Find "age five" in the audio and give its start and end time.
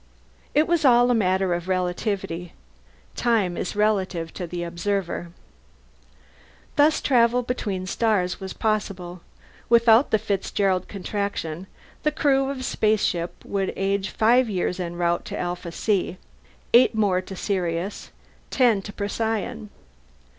13.75-14.49